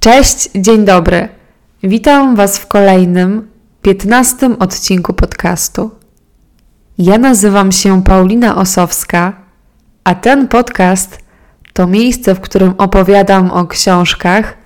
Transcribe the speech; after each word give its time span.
Cześć, 0.00 0.50
dzień 0.54 0.84
dobry. 0.84 1.28
Witam 1.82 2.36
Was 2.36 2.58
w 2.58 2.66
kolejnym, 2.66 3.48
piętnastym 3.82 4.56
odcinku 4.58 5.12
podcastu. 5.12 5.90
Ja 6.98 7.18
nazywam 7.18 7.72
się 7.72 8.02
Paulina 8.02 8.56
Osowska, 8.56 9.32
a 10.04 10.14
ten 10.14 10.48
podcast 10.48 11.18
to 11.72 11.86
miejsce, 11.86 12.34
w 12.34 12.40
którym 12.40 12.74
opowiadam 12.78 13.50
o 13.50 13.66
książkach, 13.66 14.56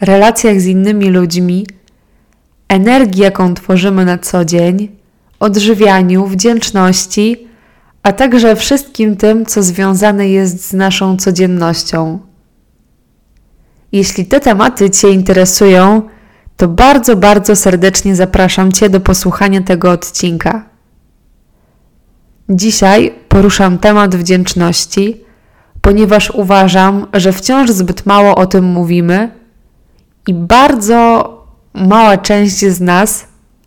relacjach 0.00 0.60
z 0.60 0.66
innymi 0.66 1.10
ludźmi, 1.10 1.66
energii, 2.68 3.22
jaką 3.22 3.54
tworzymy 3.54 4.04
na 4.04 4.18
co 4.18 4.44
dzień, 4.44 4.88
odżywianiu, 5.40 6.26
wdzięczności, 6.26 7.48
a 8.02 8.12
także 8.12 8.56
wszystkim 8.56 9.16
tym, 9.16 9.46
co 9.46 9.62
związane 9.62 10.28
jest 10.28 10.68
z 10.68 10.72
naszą 10.72 11.16
codziennością. 11.16 12.31
Jeśli 13.92 14.26
te 14.26 14.40
tematy 14.40 14.90
Cię 14.90 15.10
interesują, 15.10 16.02
to 16.56 16.68
bardzo, 16.68 17.16
bardzo 17.16 17.56
serdecznie 17.56 18.16
zapraszam 18.16 18.72
Cię 18.72 18.90
do 18.90 19.00
posłuchania 19.00 19.62
tego 19.62 19.90
odcinka. 19.90 20.64
Dzisiaj 22.48 23.14
poruszam 23.28 23.78
temat 23.78 24.16
wdzięczności, 24.16 25.24
ponieważ 25.80 26.30
uważam, 26.30 27.06
że 27.12 27.32
wciąż 27.32 27.70
zbyt 27.70 28.06
mało 28.06 28.34
o 28.34 28.46
tym 28.46 28.64
mówimy 28.64 29.30
i 30.26 30.34
bardzo 30.34 31.28
mała 31.74 32.18
część 32.18 32.58
z 32.58 32.80
nas 32.80 33.24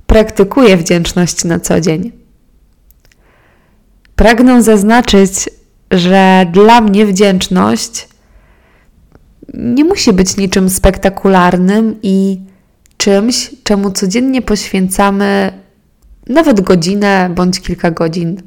praktykuje 0.07 0.77
wdzięczność 0.77 1.43
na 1.43 1.59
co 1.59 1.81
dzień. 1.81 2.11
Pragnę 4.15 4.63
zaznaczyć, 4.63 5.49
że 5.91 6.45
dla 6.51 6.81
mnie 6.81 7.05
wdzięczność 7.05 8.07
nie 9.57 9.83
musi 9.83 10.13
być 10.13 10.37
niczym 10.37 10.69
spektakularnym 10.69 11.99
i 12.03 12.39
czymś, 12.97 13.51
czemu 13.63 13.91
codziennie 13.91 14.41
poświęcamy 14.41 15.51
nawet 16.27 16.61
godzinę 16.61 17.29
bądź 17.35 17.61
kilka 17.61 17.91
godzin. 17.91 18.41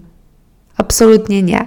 Absolutnie 0.76 1.42
nie. 1.42 1.66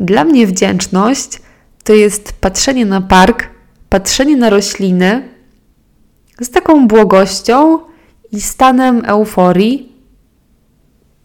Dla 0.00 0.24
mnie 0.24 0.46
wdzięczność 0.46 1.42
to 1.84 1.92
jest 1.92 2.32
patrzenie 2.32 2.86
na 2.86 3.00
park, 3.00 3.48
patrzenie 3.88 4.36
na 4.36 4.50
rośliny 4.50 5.28
z 6.40 6.50
taką 6.50 6.88
błogością 6.88 7.78
i 8.32 8.40
stanem 8.40 9.02
euforii, 9.04 9.92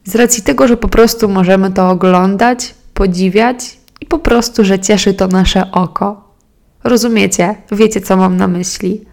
z 0.06 0.16
racji 0.16 0.44
tego, 0.44 0.68
że 0.68 0.78
po 0.78 0.88
prostu 0.88 1.30
możemy 1.30 1.72
to 1.72 1.90
oglądać, 1.90 2.76
podziwiać 2.94 3.78
i 4.02 4.06
po 4.06 4.20
prostu, 4.20 4.66
że 4.66 4.80
cieszy 4.80 5.14
to 5.14 5.28
nasze 5.28 5.72
oko. 5.72 6.27
Rozumiecie, 6.88 7.56
wiecie, 7.72 8.02
co 8.02 8.18
mam 8.18 8.38
na 8.38 8.48
myśli. 8.48 9.06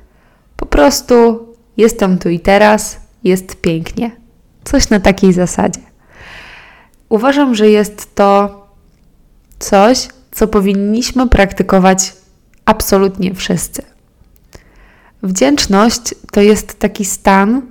Po 0.56 0.66
prostu 0.66 1.46
jestem 1.76 2.18
tu 2.18 2.28
i 2.28 2.40
teraz, 2.40 3.00
jest 3.24 3.56
pięknie. 3.56 4.10
Coś 4.64 4.90
na 4.90 5.00
takiej 5.00 5.32
zasadzie. 5.32 5.80
Uważam, 7.08 7.54
że 7.54 7.70
jest 7.70 8.14
to 8.14 8.60
coś, 9.58 10.08
co 10.30 10.48
powinniśmy 10.48 11.28
praktykować 11.28 12.12
absolutnie 12.64 13.34
wszyscy. 13.34 13.82
Wdzięczność 15.22 16.14
to 16.32 16.40
jest 16.40 16.78
taki 16.78 17.04
stan, 17.04 17.62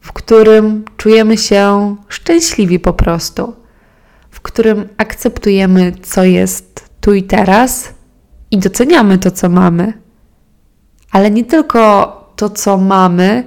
w 0.00 0.12
którym 0.12 0.84
czujemy 0.96 1.38
się 1.38 1.96
szczęśliwi 2.08 2.78
po 2.78 2.92
prostu, 2.92 3.56
w 4.30 4.40
którym 4.40 4.88
akceptujemy, 4.96 5.92
co 6.02 6.24
jest 6.24 6.90
tu 7.00 7.14
i 7.14 7.22
teraz 7.22 7.99
i 8.50 8.58
doceniamy 8.58 9.18
to, 9.18 9.30
co 9.30 9.48
mamy. 9.48 9.92
Ale 11.10 11.30
nie 11.30 11.44
tylko 11.44 12.16
to, 12.36 12.50
co 12.50 12.78
mamy, 12.78 13.44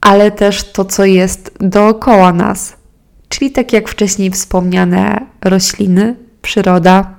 ale 0.00 0.30
też 0.30 0.72
to, 0.72 0.84
co 0.84 1.04
jest 1.04 1.50
dookoła 1.60 2.32
nas. 2.32 2.76
Czyli 3.28 3.50
tak 3.50 3.72
jak 3.72 3.88
wcześniej 3.88 4.30
wspomniane 4.30 5.26
rośliny, 5.44 6.16
przyroda, 6.42 7.14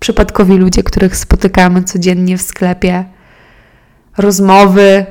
przypadkowi 0.00 0.56
ludzie, 0.56 0.82
których 0.82 1.16
spotykamy 1.16 1.82
codziennie 1.82 2.38
w 2.38 2.42
sklepie, 2.42 3.04
rozmowy. 4.16 5.06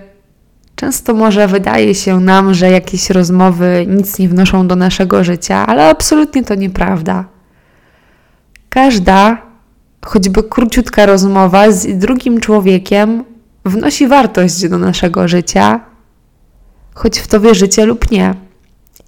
Często 0.76 1.14
może 1.14 1.48
wydaje 1.48 1.96
się 1.96 2.20
nam, 2.20 2.54
że 2.54 2.72
jakieś 2.72 3.10
rozmowy 3.10 3.86
nic 3.90 4.20
nie 4.20 4.30
wnoszą 4.30 4.68
do 4.68 4.76
naszego 4.76 5.24
życia, 5.24 5.68
ale 5.68 5.90
absolutnie 5.90 6.44
to 6.44 6.56
nieprawda. 6.56 7.26
Każda, 8.70 9.47
choćby 10.06 10.44
króciutka 10.44 11.06
rozmowa 11.06 11.72
z 11.72 12.00
drugim 12.00 12.40
człowiekiem 12.40 13.24
wnosi 13.66 14.08
wartość 14.08 14.70
do 14.70 14.78
naszego 14.78 15.28
życia, 15.28 15.80
choć 16.94 17.20
w 17.20 17.28
to 17.28 17.40
wierzycie 17.40 17.86
lub 17.86 18.12
nie. 18.12 18.34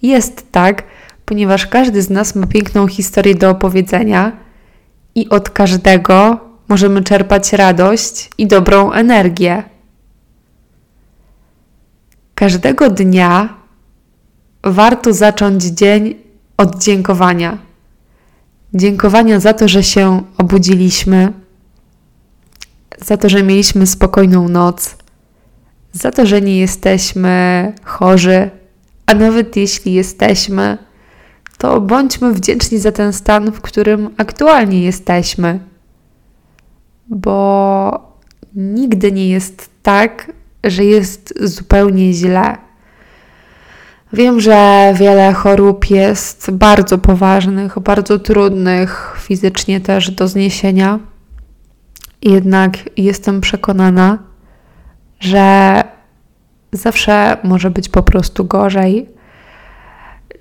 Jest 0.02 0.52
tak, 0.52 0.84
ponieważ 1.26 1.68
każdy 1.68 2.02
z 2.02 2.10
nas 2.10 2.36
ma 2.36 2.48
piękną 2.48 2.88
historię 2.88 3.36
do 3.36 3.50
opowiedzenia 3.50 4.32
i 5.16 5.30
od 5.30 5.50
każdego 5.50 6.40
możemy 6.68 7.04
czerpać 7.04 7.54
radość 7.54 8.30
i 8.38 8.48
dobrą 8.48 8.92
energię. 8.92 9.64
Każdego 12.36 12.90
dnia 12.90 13.54
warto 14.64 15.14
zacząć 15.14 15.64
dzień 15.64 16.16
od 16.58 16.84
dziękowania. 16.84 17.58
Dziękowania 18.74 19.40
za 19.40 19.54
to, 19.54 19.68
że 19.68 19.84
się 19.84 20.24
obudziliśmy, 20.38 21.34
za 22.98 23.18
to, 23.18 23.30
że 23.30 23.44
mieliśmy 23.44 23.88
spokojną 23.88 24.50
noc, 24.50 24.96
za 25.94 26.12
to, 26.12 26.26
że 26.26 26.42
nie 26.42 26.60
jesteśmy 26.60 27.74
chorzy, 27.84 28.50
a 29.06 29.14
nawet 29.14 29.56
jeśli 29.56 29.94
jesteśmy, 29.94 30.78
to 31.58 31.82
bądźmy 31.82 32.34
wdzięczni 32.34 32.80
za 32.80 32.92
ten 32.92 33.14
stan, 33.14 33.52
w 33.52 33.62
którym 33.62 34.10
aktualnie 34.18 34.84
jesteśmy, 34.84 35.60
bo 37.08 38.16
nigdy 38.56 39.12
nie 39.12 39.30
jest 39.30 39.70
tak, 39.84 40.32
że 40.64 40.86
jest 40.86 41.34
zupełnie 41.42 42.14
źle. 42.14 42.69
Wiem, 44.14 44.40
że 44.40 44.94
wiele 44.96 45.34
chorób 45.34 45.90
jest 45.90 46.52
bardzo 46.52 46.98
poważnych, 46.98 47.80
bardzo 47.80 48.20
trudnych 48.20 49.18
fizycznie 49.20 49.82
też 49.82 50.12
do 50.12 50.28
zniesienia. 50.28 51.00
Jednak 52.22 52.78
jestem 52.98 53.42
przekonana, 53.42 54.18
że 55.20 55.84
zawsze 56.72 57.38
może 57.44 57.70
być 57.72 57.90
po 57.90 58.04
prostu 58.04 58.46
gorzej 58.46 59.20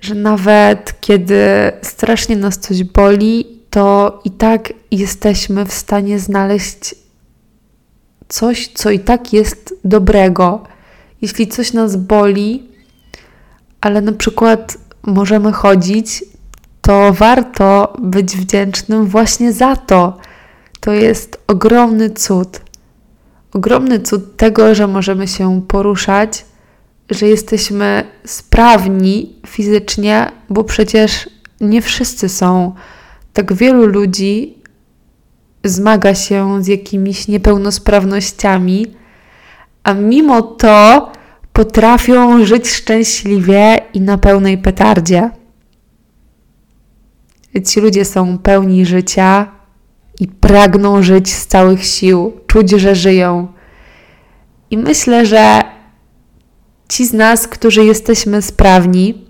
że 0.01 0.15
nawet 0.15 1.01
kiedy 1.01 1.71
strasznie 1.81 2.35
nas 2.35 2.57
coś 2.57 2.83
boli, 2.83 3.45
to 3.69 4.19
i 4.25 4.31
tak 4.31 4.73
jesteśmy 4.91 5.65
w 5.65 5.73
stanie 5.73 6.19
znaleźć 6.19 6.95
coś, 8.27 8.67
co 8.67 8.91
i 8.91 8.99
tak 8.99 9.33
jest 9.33 9.73
dobrego. 9.83 10.63
Jeśli 11.21 11.47
coś 11.47 11.73
nas 11.73 11.95
boli, 11.95 12.69
ale 13.81 14.01
na 14.01 14.11
przykład 14.11 14.77
możemy 15.03 15.51
chodzić, 15.51 16.23
to 16.81 17.13
warto 17.13 17.93
być 17.99 18.37
wdzięcznym 18.37 19.05
właśnie 19.05 19.53
za 19.53 19.75
to. 19.75 20.17
To 20.79 20.93
jest 20.93 21.43
ogromny 21.47 22.09
cud. 22.09 22.61
Ogromny 23.53 23.99
cud 23.99 24.37
tego, 24.37 24.75
że 24.75 24.87
możemy 24.87 25.27
się 25.27 25.61
poruszać, 25.67 26.45
że 27.09 27.27
jesteśmy 27.27 28.03
sprawni 28.25 29.35
fizycznie, 29.47 30.31
bo 30.49 30.63
przecież 30.63 31.29
nie 31.61 31.81
wszyscy 31.81 32.29
są. 32.29 32.75
Tak 33.33 33.53
wielu 33.53 33.85
ludzi 33.85 34.57
zmaga 35.63 36.15
się 36.15 36.63
z 36.63 36.67
jakimiś 36.67 37.27
niepełnosprawnościami, 37.27 38.87
a 39.83 39.93
mimo 39.93 40.41
to 40.41 41.11
potrafią 41.59 42.45
żyć 42.45 42.69
szczęśliwie 42.69 43.77
i 43.93 44.01
na 44.01 44.17
pełnej 44.17 44.57
petardzie. 44.57 45.29
Ci 47.65 47.81
ludzie 47.81 48.05
są 48.05 48.37
pełni 48.37 48.85
życia 48.85 49.51
i 50.19 50.27
pragną 50.27 51.03
żyć 51.03 51.33
z 51.33 51.47
całych 51.47 51.85
sił, 51.85 52.33
czuć, 52.47 52.69
że 52.71 52.95
żyją. 52.95 53.47
I 54.71 54.77
myślę, 54.77 55.25
że 55.25 55.63
Ci 56.89 57.05
z 57.05 57.13
nas, 57.13 57.47
którzy 57.47 57.85
jesteśmy 57.85 58.41
sprawni, 58.41 59.25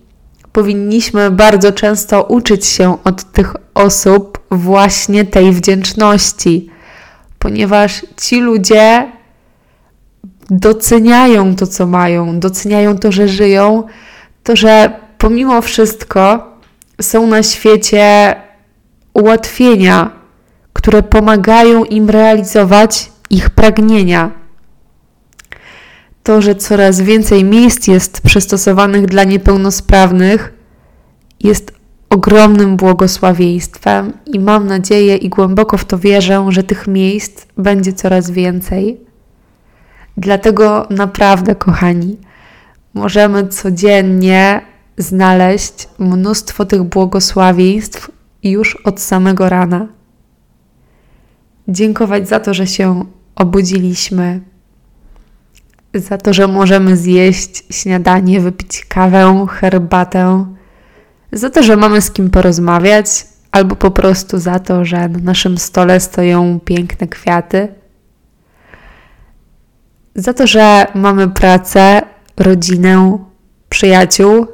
powinniśmy 0.52 1.32
bardzo 1.32 1.72
często 1.72 2.24
uczyć 2.24 2.66
się 2.66 3.04
od 3.04 3.32
tych 3.32 3.56
osób 3.74 4.40
właśnie 4.52 5.26
tej 5.26 5.52
wdzięczności, 5.52 6.70
ponieważ 7.40 8.06
ci 8.22 8.40
ludzie 8.42 9.19
doceniają 10.50 11.56
to, 11.56 11.68
co 11.68 11.88
mają, 11.88 12.40
doceniają 12.40 12.98
to, 12.98 13.12
że 13.12 13.28
żyją, 13.28 13.84
to, 14.44 14.56
że 14.56 15.00
pomimo 15.18 15.62
wszystko 15.62 16.54
są 17.02 17.28
na 17.28 17.44
świecie 17.44 18.36
ułatwienia, 19.14 20.12
które 20.74 21.04
pomagają 21.04 21.84
im 21.84 22.10
realizować 22.10 23.12
ich 23.30 23.50
pragnienia. 23.50 24.32
To, 26.24 26.42
że 26.42 26.56
coraz 26.56 27.02
więcej 27.02 27.44
miejsc 27.44 27.88
jest 27.88 28.22
przystosowanych 28.22 29.06
dla 29.06 29.24
niepełnosprawnych, 29.24 30.54
jest 31.40 31.74
ogromnym 32.10 32.78
błogosławieństwem 32.78 34.14
i 34.26 34.40
mam 34.40 34.68
nadzieję 34.68 35.16
i 35.16 35.30
głęboko 35.30 35.78
w 35.78 35.86
to 35.86 35.98
wierzę, 35.98 36.46
że 36.50 36.64
tych 36.64 36.88
miejsc 36.88 37.46
będzie 37.58 37.94
coraz 37.94 38.32
więcej. 38.32 39.09
Dlatego 40.20 40.88
naprawdę, 40.90 41.56
kochani, 41.56 42.18
możemy 42.94 43.48
codziennie 43.48 44.62
znaleźć 44.98 45.90
mnóstwo 46.00 46.66
tych 46.66 46.84
błogosławieństw 46.84 48.12
już 48.44 48.76
od 48.76 49.00
samego 49.00 49.50
rana. 49.50 49.88
Dziękować 51.68 52.28
za 52.28 52.40
to, 52.40 52.54
że 52.54 52.68
się 52.68 53.06
obudziliśmy, 53.36 54.42
za 55.94 56.18
to, 56.18 56.34
że 56.34 56.48
możemy 56.48 56.98
zjeść 56.98 57.64
śniadanie, 57.70 58.40
wypić 58.40 58.86
kawę, 58.86 59.46
herbatę, 59.50 60.46
za 61.32 61.50
to, 61.50 61.64
że 61.64 61.78
mamy 61.78 62.02
z 62.02 62.12
kim 62.12 62.30
porozmawiać, 62.30 63.28
albo 63.52 63.76
po 63.76 63.92
prostu 63.92 64.40
za 64.40 64.60
to, 64.60 64.86
że 64.86 65.10
na 65.10 65.20
naszym 65.20 65.58
stole 65.58 66.00
stoją 66.00 66.60
piękne 66.66 67.08
kwiaty, 67.08 67.68
za 70.20 70.34
to, 70.34 70.48
że 70.48 70.88
mamy 70.96 71.28
pracę, 71.28 72.02
rodzinę, 72.38 73.18
przyjaciół, 73.70 74.46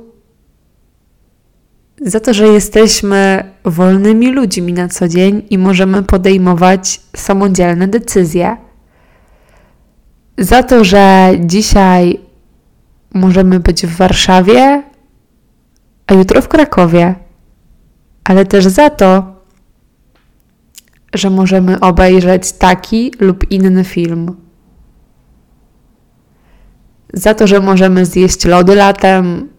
za 2.01 2.19
to, 2.19 2.33
że 2.33 2.47
jesteśmy 2.47 3.43
wolnymi 3.65 4.31
ludźmi 4.31 4.73
na 4.73 4.87
co 4.87 5.07
dzień 5.07 5.41
i 5.49 5.57
możemy 5.57 6.03
podejmować 6.03 7.01
samodzielne 7.15 7.87
decyzje. 7.87 8.57
Za 10.37 10.63
to, 10.63 10.83
że 10.83 11.31
dzisiaj 11.39 12.19
możemy 13.13 13.59
być 13.59 13.85
w 13.85 13.95
Warszawie, 13.95 14.83
a 16.07 16.13
jutro 16.13 16.41
w 16.41 16.47
Krakowie, 16.47 17.15
ale 18.23 18.45
też 18.45 18.65
za 18.65 18.89
to, 18.89 19.35
że 21.13 21.29
możemy 21.29 21.79
obejrzeć 21.79 22.51
taki 22.51 23.11
lub 23.19 23.51
inny 23.51 23.83
film. 23.83 24.44
Za 27.13 27.33
to, 27.33 27.47
że 27.47 27.59
możemy 27.59 28.05
zjeść 28.05 28.45
lody 28.45 28.75
latem, 28.75 29.49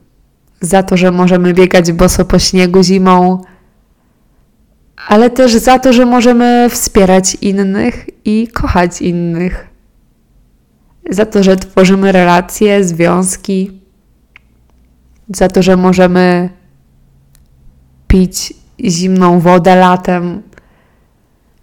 za 0.61 0.83
to, 0.83 0.97
że 0.97 1.11
możemy 1.11 1.55
biegać 1.55 1.93
boso 1.93 2.25
po 2.25 2.39
śniegu 2.39 2.83
zimą, 2.83 3.43
ale 5.09 5.31
też 5.31 5.55
za 5.55 5.79
to, 5.79 5.93
że 5.93 6.07
możemy 6.07 6.69
wspierać 6.71 7.35
innych 7.35 8.07
i 8.25 8.49
kochać 8.49 9.03
innych. 9.03 9.67
Za 11.11 11.27
to, 11.27 11.43
że 11.43 11.57
tworzymy 11.57 12.13
relacje, 12.13 12.85
związki, 12.85 13.81
za 15.29 15.49
to, 15.49 15.63
że 15.63 15.77
możemy 15.77 16.51
pić 18.09 18.55
zimną 18.81 19.41
wodę 19.41 19.77
latem, 19.77 20.43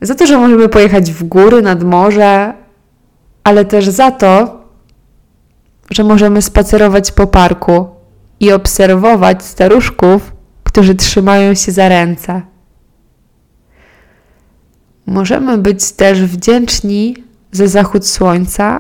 za 0.02 0.16
to, 0.16 0.28
że 0.28 0.38
możemy 0.38 0.70
pojechać 0.70 1.12
w 1.12 1.24
góry, 1.24 1.62
nad 1.62 1.84
morze, 1.84 2.54
ale 3.44 3.66
też 3.66 3.90
za 3.90 4.12
to, 4.12 4.63
że 5.94 6.04
możemy 6.04 6.42
spacerować 6.42 7.12
po 7.12 7.28
parku 7.28 7.88
i 8.40 8.52
obserwować 8.52 9.46
staruszków, 9.46 10.34
którzy 10.64 10.96
trzymają 10.96 11.54
się 11.54 11.72
za 11.72 11.90
ręce. 11.90 12.42
Możemy 15.06 15.58
być 15.58 15.92
też 15.92 16.22
wdzięczni 16.22 17.24
za 17.52 17.68
zachód 17.68 18.08
słońca 18.08 18.80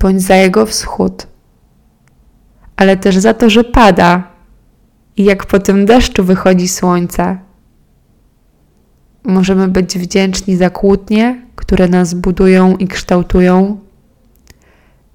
bądź 0.00 0.22
za 0.22 0.36
jego 0.36 0.66
wschód, 0.66 1.26
ale 2.76 2.96
też 2.96 3.16
za 3.16 3.34
to, 3.34 3.50
że 3.50 3.64
pada 3.64 4.22
i 5.16 5.24
jak 5.24 5.46
po 5.46 5.58
tym 5.58 5.86
deszczu 5.86 6.24
wychodzi 6.24 6.68
słońce. 6.68 7.38
Możemy 9.24 9.68
być 9.68 9.98
wdzięczni 9.98 10.56
za 10.56 10.70
kłótnie, 10.70 11.46
które 11.56 11.88
nas 11.88 12.14
budują 12.14 12.76
i 12.76 12.88
kształtują, 12.88 13.78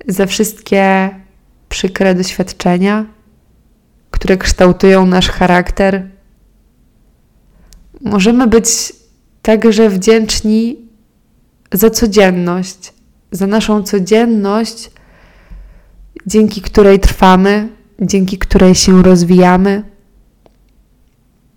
za 0.08 0.26
wszystkie 0.26 1.10
przykre 1.70 2.16
doświadczenia 2.16 3.06
które 4.20 4.38
kształtują 4.38 5.06
nasz 5.06 5.30
charakter. 5.30 6.10
Możemy 8.02 8.48
być 8.48 8.94
także 9.42 9.90
wdzięczni 9.90 10.78
za 11.72 11.90
codzienność, 11.90 12.94
za 13.32 13.48
naszą 13.48 13.84
codzienność, 13.84 14.92
dzięki 16.26 16.62
której 16.62 17.00
trwamy, 17.00 17.70
dzięki 18.02 18.38
której 18.38 18.76
się 18.76 19.04
rozwijamy, 19.04 19.84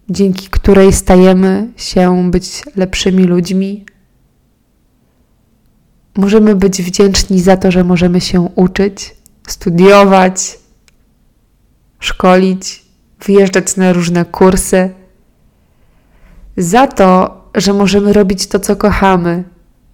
dzięki 0.09 0.49
której 0.49 0.93
stajemy 0.93 1.69
się 1.77 2.31
być 2.31 2.63
lepszymi 2.77 3.25
ludźmi. 3.25 3.85
Możemy 6.17 6.55
być 6.55 6.83
wdzięczni 6.83 7.41
za 7.41 7.57
to, 7.57 7.71
że 7.71 7.85
możemy 7.85 8.21
się 8.21 8.41
uczyć, 8.41 9.22
studiować, 9.47 10.59
szkolić, 12.01 12.85
wyjeżdżać 13.27 13.77
na 13.77 13.93
różne 13.93 14.25
kursy. 14.25 14.91
Za 16.57 16.87
to, 16.87 17.43
że 17.55 17.73
możemy 17.73 18.13
robić 18.13 18.47
to, 18.47 18.61
co 18.61 18.77
kochamy, 18.77 19.45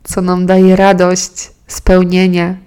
co 0.04 0.20
nam 0.22 0.46
daje 0.46 0.76
radość, 0.76 1.50
spełnienie. 1.66 2.58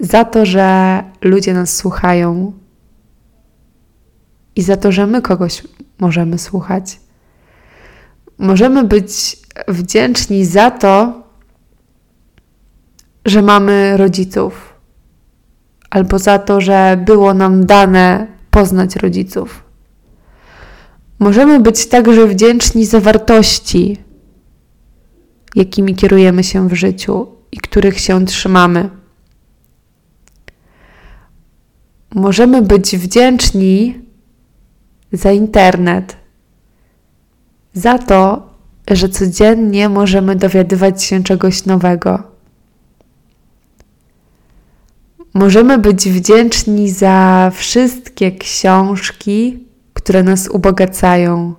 Za 0.00 0.24
to, 0.24 0.46
że 0.46 1.02
ludzie 1.20 1.54
nas 1.54 1.76
słuchają 1.76 2.52
i 4.56 4.62
za 4.62 4.76
to, 4.76 4.92
że 4.92 5.06
my 5.06 5.22
kogoś 5.22 5.62
możemy 5.98 6.38
słuchać. 6.38 7.00
Możemy 8.38 8.84
być 8.84 9.36
wdzięczni 9.68 10.44
za 10.44 10.70
to, 10.70 11.22
że 13.24 13.42
mamy 13.42 13.96
rodziców 13.96 14.67
albo 15.90 16.18
za 16.18 16.38
to, 16.38 16.60
że 16.60 17.02
było 17.06 17.34
nam 17.34 17.66
dane 17.66 18.26
poznać 18.50 18.96
rodziców. 18.96 19.64
Możemy 21.18 21.60
być 21.60 21.86
także 21.86 22.26
wdzięczni 22.26 22.86
za 22.86 23.00
wartości, 23.00 23.96
jakimi 25.54 25.94
kierujemy 25.94 26.44
się 26.44 26.68
w 26.68 26.74
życiu 26.74 27.26
i 27.52 27.56
których 27.56 28.00
się 28.00 28.26
trzymamy. 28.26 28.90
Możemy 32.14 32.62
być 32.62 32.96
wdzięczni 32.96 34.00
za 35.12 35.32
internet, 35.32 36.16
za 37.72 37.98
to, 37.98 38.48
że 38.90 39.08
codziennie 39.08 39.88
możemy 39.88 40.36
dowiadywać 40.36 41.02
się 41.02 41.22
czegoś 41.22 41.64
nowego 41.66 42.22
Możemy 45.38 45.78
być 45.78 46.08
wdzięczni 46.08 46.90
za 46.90 47.50
wszystkie 47.54 48.32
książki, 48.32 49.66
które 49.94 50.22
nas 50.22 50.48
ubogacają, 50.48 51.54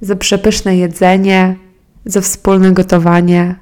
za 0.00 0.16
przepyszne 0.16 0.76
jedzenie, 0.76 1.56
za 2.04 2.20
wspólne 2.20 2.72
gotowanie, 2.72 3.54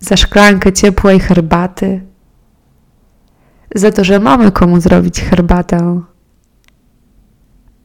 za 0.00 0.16
szklankę 0.16 0.72
ciepłej 0.72 1.20
herbaty, 1.20 2.00
za 3.74 3.90
to, 3.92 4.04
że 4.04 4.20
mamy 4.20 4.52
komu 4.52 4.80
zrobić 4.80 5.20
herbatę, 5.20 6.00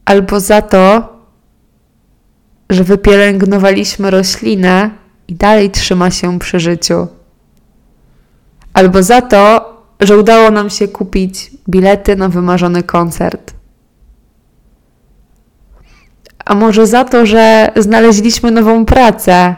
albo 0.04 0.40
za 0.40 0.62
to, 0.62 1.12
że 2.70 2.84
wypielęgnowaliśmy 2.84 4.10
roślinę 4.10 4.90
i 5.28 5.34
dalej 5.34 5.70
trzyma 5.70 6.10
się 6.10 6.38
przy 6.38 6.60
życiu 6.60 7.19
albo 8.72 9.02
za 9.02 9.22
to, 9.22 9.70
że 10.00 10.18
udało 10.18 10.50
nam 10.50 10.70
się 10.70 10.88
kupić 10.88 11.50
bilety 11.68 12.16
na 12.16 12.28
wymarzony 12.28 12.82
koncert. 12.82 13.54
A 16.44 16.54
może 16.54 16.86
za 16.86 17.04
to, 17.04 17.26
że 17.26 17.72
znaleźliśmy 17.76 18.50
nową 18.50 18.84
pracę, 18.84 19.56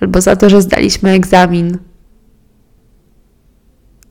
albo 0.00 0.20
za 0.20 0.36
to, 0.36 0.50
że 0.50 0.62
zdaliśmy 0.62 1.10
egzamin. 1.10 1.78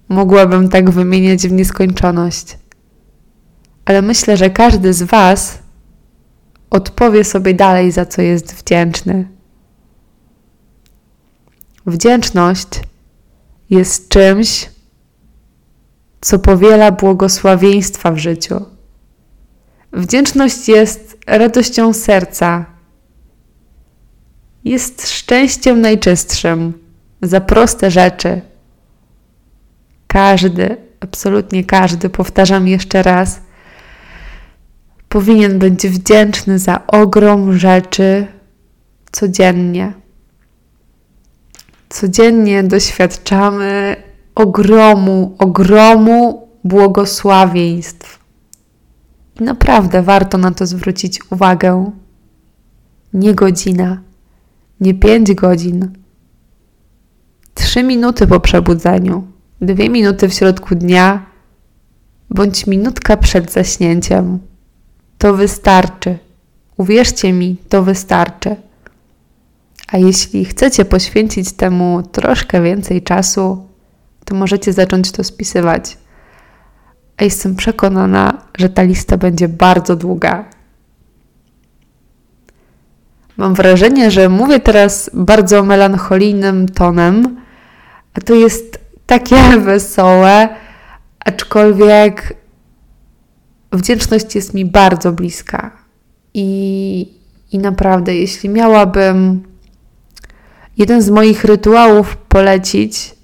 Mogłabym 0.10 0.70
tak 0.70 0.90
wymieniać 0.90 1.48
w 1.48 1.52
nieskończoność. 1.52 2.58
Ale 3.86 4.02
myślę, 4.02 4.38
że 4.38 4.50
każdy 4.50 4.94
z 4.94 5.04
Was 5.04 5.60
odpowie 6.70 7.24
sobie 7.24 7.54
dalej, 7.54 7.92
za 7.92 8.06
co 8.06 8.22
jest 8.22 8.56
wdzięczny. 8.56 9.28
Wdzięczność 11.86 12.68
jest 13.70 14.10
czymś, 14.10 14.70
co 16.22 16.40
powiela 16.40 16.92
błogosławieństwa 16.92 18.12
w 18.12 18.18
życiu. 18.18 18.66
Wdzięczność 19.94 20.68
jest 20.68 21.18
radością 21.28 21.94
serca, 21.94 22.66
jest 24.64 25.10
szczęściem 25.10 25.82
najczystszym 25.82 26.74
za 27.22 27.42
proste 27.42 27.92
rzeczy. 27.92 28.42
Każdy, 30.08 30.78
absolutnie 31.00 31.64
każdy, 31.64 32.10
powtarzam 32.10 32.68
jeszcze 32.68 33.04
raz, 33.04 33.42
powinien 35.10 35.60
być 35.60 35.88
wdzięczny 35.88 36.60
za 36.60 36.88
ogrom 36.88 37.58
rzeczy 37.58 38.28
codziennie. 39.12 39.99
Codziennie 41.90 42.64
doświadczamy 42.64 43.96
ogromu, 44.36 45.36
ogromu 45.38 46.48
błogosławieństw. 46.64 48.20
Naprawdę 49.40 50.04
warto 50.04 50.38
na 50.38 50.52
to 50.52 50.66
zwrócić 50.66 51.32
uwagę. 51.32 51.92
Nie 53.14 53.36
godzina, 53.36 54.02
nie 54.80 54.94
pięć 54.94 55.34
godzin, 55.34 55.92
trzy 57.54 57.84
minuty 57.84 58.28
po 58.28 58.40
przebudzeniu, 58.40 59.28
dwie 59.62 59.90
minuty 59.90 60.30
w 60.30 60.34
środku 60.34 60.76
dnia, 60.76 61.26
bądź 62.30 62.68
minutka 62.68 63.18
przed 63.18 63.52
zaśnięciem. 63.52 64.40
To 65.18 65.34
wystarczy. 65.34 66.18
Uwierzcie 66.78 67.34
mi, 67.34 67.58
to 67.70 67.84
wystarczy. 67.84 68.56
A 69.92 69.98
jeśli 69.98 70.46
chcecie 70.46 70.86
poświęcić 70.86 71.52
temu 71.52 72.04
troszkę 72.12 72.62
więcej 72.62 73.04
czasu, 73.04 73.68
to 74.26 74.36
możecie 74.36 74.74
zacząć 74.74 75.12
to 75.12 75.24
spisywać. 75.24 75.98
A 77.18 77.24
jestem 77.24 77.56
przekonana, 77.56 78.42
że 78.58 78.70
ta 78.70 78.84
lista 78.84 79.18
będzie 79.18 79.48
bardzo 79.48 79.96
długa. 79.96 80.46
Mam 83.38 83.54
wrażenie, 83.54 84.12
że 84.12 84.30
mówię 84.30 84.60
teraz 84.60 85.10
bardzo 85.14 85.64
melancholijnym 85.64 86.70
tonem, 86.70 87.38
a 88.14 88.22
to 88.22 88.34
jest 88.34 88.80
takie 89.06 89.38
wesołe, 89.66 90.50
aczkolwiek 91.26 92.34
wdzięczność 93.72 94.36
jest 94.36 94.54
mi 94.54 94.66
bardzo 94.66 95.12
bliska. 95.12 95.72
I, 96.34 97.14
I 97.52 97.60
naprawdę, 97.60 98.16
jeśli 98.16 98.50
miałabym 98.50 99.49
jeden 100.80 101.02
z 101.02 101.10
moich 101.10 101.44
rytuałów 101.44 102.18
polecić 102.18 103.16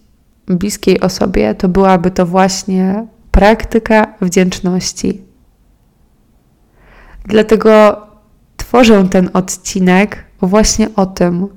bliskiej 0.47 0.99
osobie, 0.99 1.55
to 1.55 1.69
byłaby 1.69 2.11
to 2.11 2.25
właśnie 2.25 3.07
praktyka 3.31 4.13
wdzięczności. 4.21 5.21
Dlatego 7.25 8.01
tworzę 8.57 9.07
ten 9.09 9.29
odcinek 9.33 10.23
właśnie 10.41 10.95
o 10.95 11.05
tym, 11.05 11.47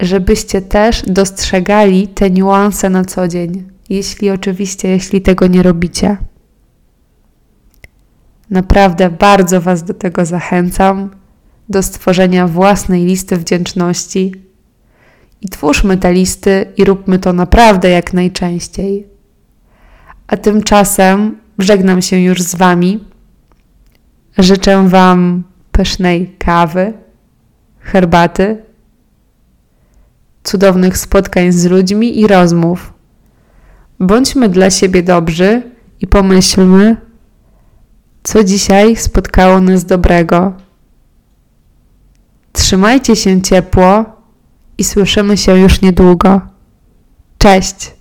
żebyście 0.00 0.62
też 0.62 1.02
dostrzegali 1.06 2.08
te 2.08 2.30
niuanse 2.30 2.90
na 2.90 3.04
co 3.04 3.28
dzień, 3.28 3.70
jeśli 3.88 4.30
oczywiście, 4.30 4.88
jeśli 4.88 5.22
tego 5.22 5.46
nie 5.46 5.62
robicie. 5.62 6.16
Naprawdę 8.50 9.10
bardzo 9.10 9.60
Was 9.60 9.82
do 9.82 9.94
tego 9.94 10.24
zachęcam, 10.24 11.10
do 11.68 11.82
stworzenia 11.82 12.48
własnej 12.48 13.04
listy 13.04 13.36
wdzięczności. 13.36 14.32
I 15.40 15.48
twórzmy 15.48 15.96
te 15.96 16.12
listy 16.12 16.72
i 16.76 16.84
róbmy 16.84 17.18
to 17.18 17.32
naprawdę 17.32 17.90
jak 17.90 18.12
najczęściej. 18.12 19.06
A 20.26 20.36
tymczasem 20.36 21.38
żegnam 21.58 22.02
się 22.02 22.20
już 22.20 22.42
z 22.42 22.54
Wami. 22.54 23.04
Życzę 24.38 24.88
Wam 24.88 25.44
pysznej 25.72 26.34
kawy, 26.38 26.92
herbaty, 27.80 28.62
cudownych 30.42 30.98
spotkań 30.98 31.52
z 31.52 31.64
ludźmi 31.64 32.20
i 32.20 32.26
rozmów. 32.26 32.92
Bądźmy 34.00 34.48
dla 34.48 34.70
siebie 34.70 35.02
dobrzy 35.02 35.62
i 36.00 36.06
pomyślmy, 36.06 36.96
co 38.22 38.44
dzisiaj 38.44 38.96
spotkało 38.96 39.60
nas 39.60 39.84
dobrego. 39.84 40.63
Trzymajcie 42.54 43.16
się 43.16 43.42
ciepło 43.42 44.04
i 44.78 44.84
słyszymy 44.84 45.36
się 45.36 45.58
już 45.58 45.80
niedługo. 45.80 46.40
Cześć! 47.38 47.92